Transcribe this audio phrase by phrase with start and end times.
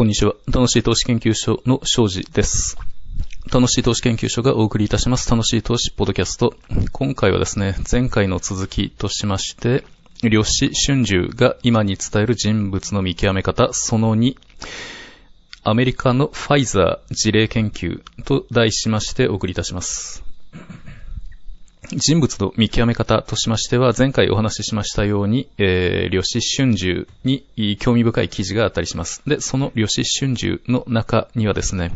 [0.00, 0.32] こんにちは。
[0.46, 2.78] 楽しい投資研究所の庄司です。
[3.52, 5.30] 楽しい投資研究所がお送りいたします。
[5.30, 6.54] 楽しい投資ポッドキャスト。
[6.92, 9.84] 今回はですね、前回の続きとしまして、
[10.22, 14.36] 量子春秋が今に伝える人物の見極め方、その2、
[15.64, 20.24] アメリカのファイザー事例研究と題しましてお送りいたします。
[21.92, 29.22] 人物の見極め方としましては、前回お話ししましたように、えー、量子春秋に興味深い記事があったりします。
[29.26, 31.92] で、その量子春秋の中にはですね、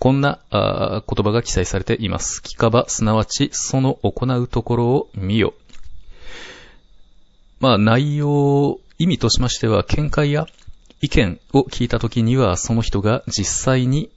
[0.00, 2.42] こんなあ言葉が記載されています。
[2.44, 5.54] 聞かば、すなわち、その行うところを見よ。
[7.60, 10.46] まあ、内容、意味としましては、見解や
[11.00, 14.10] 意見を聞いたときには、その人が実際に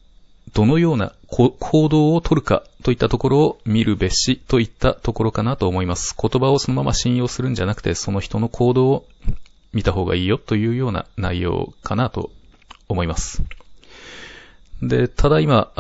[0.54, 1.56] どのような行
[1.90, 6.16] 動をとるかといったところを見るべしといったところかなと思います。
[6.20, 9.06] 言葉をそのまま信用するんじゃなくて、その人の行動を
[9.74, 12.32] 見た方がいいよというような内容かなと
[12.90, 13.44] 思います。
[14.82, 15.72] で、ただ今、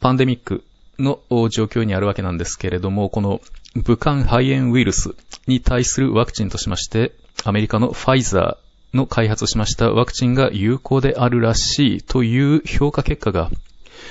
[0.00, 0.64] パンデミック
[0.98, 3.40] の状況にあるわけなんですけれども、この
[3.74, 5.14] 武漢肺炎ウイルス
[5.46, 7.12] に対するワクチンとしまして、
[7.44, 13.50] アメリカのファイザーの開発しましたワクチンが有効であるらしいという評価結果が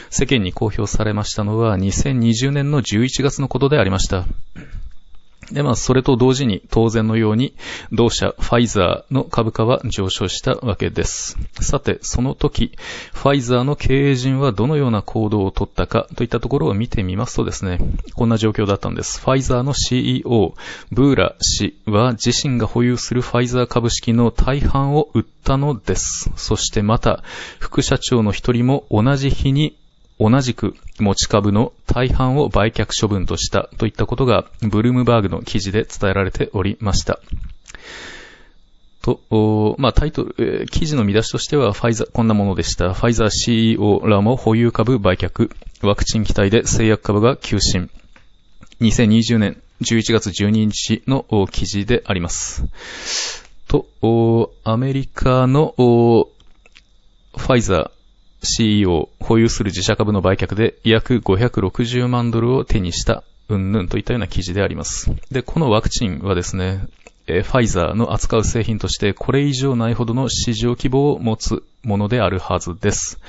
[0.10, 4.26] 世間に公表されましたのは2020年の11月のことでありました。
[5.52, 7.54] で、まあ、それと同時に当然のように
[7.92, 11.38] 同社ファイザーの株価は上昇したわけです。
[11.60, 12.72] さて、その時、
[13.14, 17.80] ファイザーの経営陣はどのような行動をとったかといったところを見てみますとですね、
[18.16, 19.20] こんな状況だったんです。
[19.20, 20.54] ファイザーの CEO、
[20.92, 26.32] ブーラ氏は自身が保有するファイザー株式の大半を売ったのです。
[26.36, 27.24] そしてまた、
[27.60, 29.76] 副社長の一人も同じ日に
[30.22, 37.20] 同じく持ち株の大半を売却処分としたといったことがブルームバーグの記事で伝えられておりました。
[39.02, 42.94] と、まあ、タイトル、えー、記事の見出しとしては、ファイザー、こんなものでした。
[42.94, 45.50] ファイザー CEO らも保有株売却、
[45.82, 47.90] ワクチン期待で製薬株が急進。
[48.80, 52.64] 2020年11月12日の記事であります。
[53.68, 57.92] と、アメリカのファイザー、
[58.44, 65.12] CEO 保有する自社株の売却で約560万ドルを手にした、うんぬんといったような記事であります。
[65.30, 66.86] で、このワクチンはですね、
[67.28, 73.20] えファイザーの扱う製品としてこれ以上ないほどの市場規模を持つものであるはずです。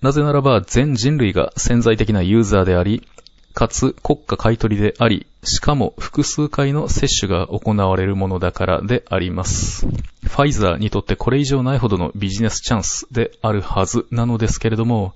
[0.00, 3.06] なぜならば全人類が潜在的なユーザーであり、
[3.54, 9.86] かつ国家買取であり、しかも複数回の接種が行われるものだからであります。
[9.86, 15.14] ファイザーにとってこれ以上ないほどのビジネスチャンスであるはずなのですけれども、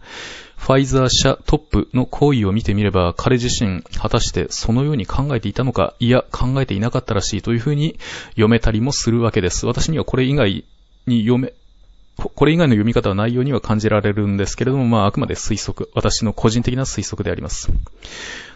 [0.56, 7.98] ファイザー社トップの行為を見てみれば、彼自身果たしてそのように考えていたのか、いや考えていなかったらしいというふうに
[8.30, 9.64] 読めたりもするわけです。
[9.64, 10.64] 私にはこれ以外
[11.06, 11.52] に読め、
[12.16, 17.68] これ以外の読み方はないようには感じられるんですけれども、まあ、あくまで推測、私の個人的な推測であります。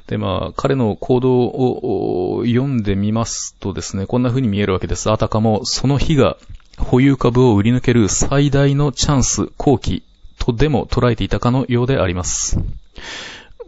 [0.06, 5.10] で、まあ、彼の行動を読んでみますとですね、こんな風に見えるわけです。
[5.10, 6.36] あたかも、その日が
[6.78, 10.02] 保有株を売り抜ける最大のチャンス、後期
[10.38, 12.58] とでも捉えていたかのようであります。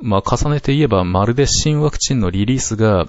[0.01, 3.07] まあ、重ねて言えば、まるで新ワクチンのリリースが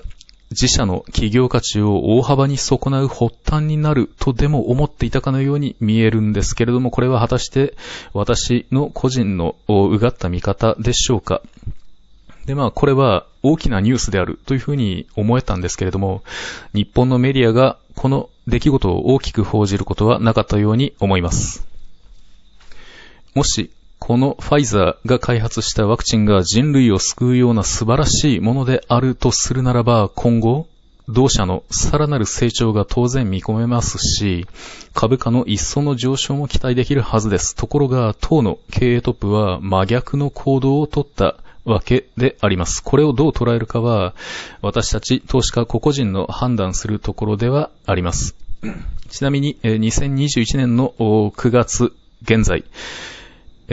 [0.54, 7.76] 自社の企業価値を大幅に損なう発端になるとでも思っていたかのように見えるんですけれども、これは果たして
[8.14, 11.42] 私の個人のうがった見方でしょうか？
[12.46, 16.24] で、まあ、これは大きなニュースであるというふうに思えたんですけれども、
[16.74, 21.66] 日本のメディアがこの出来事を大きく報じることはなかったように思います。
[23.34, 23.72] もし、
[24.06, 30.68] このファイザーが開発したワクチンが人類を救うような素晴らしいものであるとするならば、今後、
[31.08, 34.46] 同社のさらなる成長が当然見込めますし、
[34.94, 37.56] 株価の一層の上昇も期待できるはずです。
[37.56, 42.84] ところが、当の経営トップは真逆の行動をとったわけであります。
[42.84, 44.16] これをどう捉えるかは、
[44.62, 48.36] 私たち投資家個々人の判断するところではあります。
[49.10, 52.66] ちなみに、2021年の9月現在、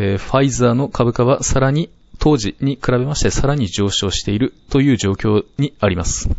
[0.02, 6.30] えー、ファイザーの株価はさらに当時に比べましてさらに上昇しているという状況にあります。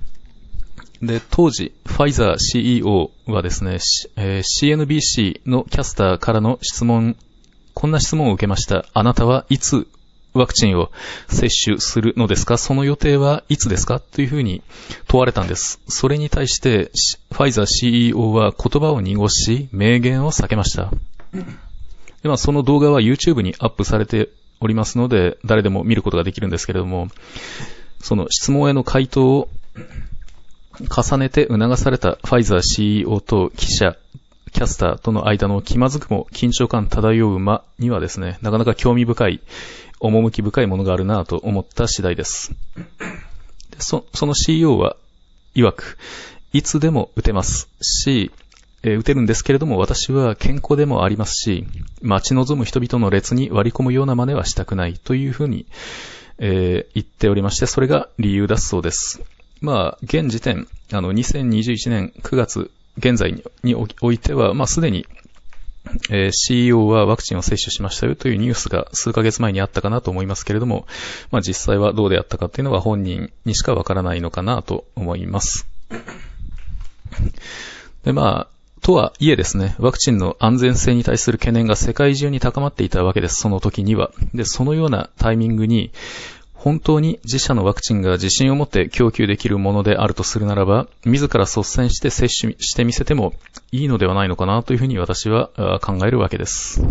[1.01, 3.77] で、当時、ファイザー CEO はですね、
[4.15, 7.15] えー、CNBC のキャスターからの質問、
[7.75, 8.85] こんな質問を受けました。
[8.93, 9.87] あなたはいつ
[10.33, 10.91] ワクチンを
[11.27, 12.57] 接種するのですか？
[12.57, 13.99] その予定はいつですか？
[13.99, 14.61] というふうに
[15.07, 15.79] 問われたんです。
[15.87, 16.91] それに対して、
[17.31, 20.91] ファイザー CEO は言葉を濁し、明言を避けました。
[22.23, 24.29] で、まあ、その動画は YouTube にアップされて
[24.59, 27.07] おりますので、誰でも見ることができるんですけれども、
[27.99, 29.49] その質問への回答を
[30.79, 33.97] 重ねて促されたファイザー CEO と記者、
[34.53, 39.41] キャスターとの間の気まずくも緊張感漂う間にはですね、なかなか興味深い、
[39.99, 42.53] 趣深いものがあるなぁと思った次第です。
[43.79, 44.95] そその CEO は、
[45.55, 45.97] 曰く、
[46.53, 48.31] いつでも打てますし、
[48.83, 51.65] え、打てるんですけれども、私は健康でもありますし、
[52.01, 55.65] 待ち望む人々の列に割り込むような真似はしたくないというふうに、
[56.39, 59.21] えー、言っておりまして、それが理由だそうです。
[59.61, 65.05] まあ、現時点、あの、2021年9月現在においては、まあ、すでに、
[66.09, 70.85] えー、CEO はワクチンを接種しましたよというニュースが数ヶ月前にあったかなと思いますけれども、
[71.31, 75.67] まあ、実際はどうであったかというのは本人にしかわからないのかなと思います。
[78.03, 84.09] で、まあ、とはいえですね、ワクチンの安全性に対する懸念が世界中に高まっていたわけです、その時には。
[84.33, 85.91] で、そのようなタイミングに、
[86.53, 93.33] 本当に自社のワクチンが自信を持って供給できるものであるとするならば、自ら率先して接種してみせても
[93.71, 95.49] いいのではないのかなというふうに私は
[95.81, 96.81] 考えるわけです。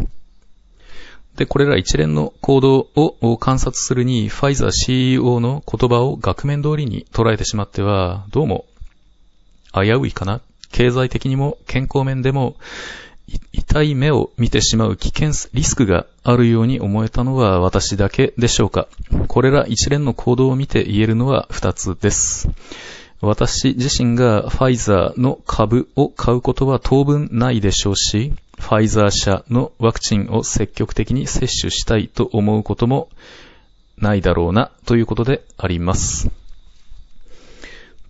[1.37, 8.67] で、これら一連の行動を観察するに、ファイザー CEO の言葉を額面通りに捉えてしまっては、どうも
[9.73, 10.41] 危ういかな
[10.73, 12.57] 経済的にも健康面でも
[13.53, 18.89] 痛い目を見てしまう危険、リスクがあるように思えたのは私だけでしょうか
[19.29, 22.49] これら一連の行動を見て言えるのは二つです。
[23.21, 33.11] 私自身がファイザーの株を買うことは当分ないでしょうし、ファイザー社のワクチンを積極的に接種したいと思うことも
[33.99, 36.40] ないだろうなということであります。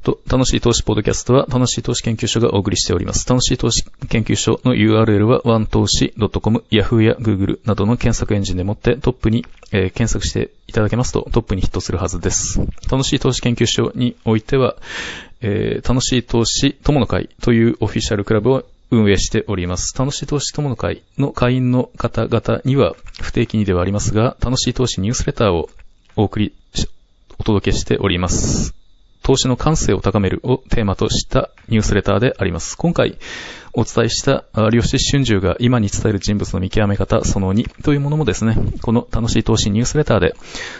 [0.02, 3.28] と、楽しい投資ポッドキャストは楽しい投資研究所がお送りしております。
[3.28, 12.60] 楽しい投資研究所の URL は o 投資 .com、Yahoo や Google などの検索エンジンでもってトップに、えー、検索していただけますとトップにヒットするはずです。
[12.90, 14.76] 楽しい投資研究所においては、
[15.42, 19.96] えー、楽しい投資友の会というオフィシャルクラブを運営しております。
[19.96, 25.68] 楽しい投資友の会の会員の方々には不定期にではありますが、楽しい投資ニュースレターを
[26.16, 26.52] お送り、
[27.38, 28.79] お届けしております。
[29.22, 32.76] 投資の感性を高めるをテーマとしたニュースレターであります。
[32.76, 33.18] 今回
[33.72, 40.34] お伝えした量子春秋が今に伝える人物の見極め方その2というものもですね、この楽しい投資ニュースレターで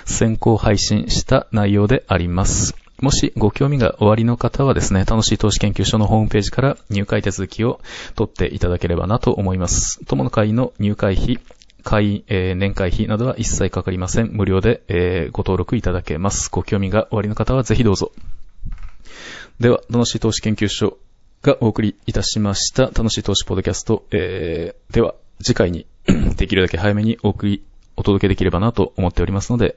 [0.05, 2.75] 先行配信した内容であります。
[3.01, 7.81] もしご興味がおありの方はですね、楽しい投資研究所のホームページから入会手続きを
[8.15, 10.05] 取っていただければなと思います。
[10.05, 11.39] 友の会の入会費、
[11.81, 14.31] 会、えー、年会費などは一切かかりません。
[14.33, 16.51] 無料で、えー、ご登録いただけます。
[16.51, 18.13] ご興味がおありの方はぜひどうぞ。
[19.59, 20.99] では、楽しい投資研究所
[21.43, 25.87] がお送りいたしました楽しい投資ポッドキャスト、えー、では、次回に
[26.37, 27.63] できるだけ早めにお送り、
[27.97, 29.77] お届けできればなと思っておりますので、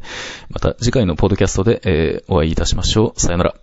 [0.49, 3.19] また次回のポッドキャストで、え、お会いいたしましょう。
[3.19, 3.55] さよなら。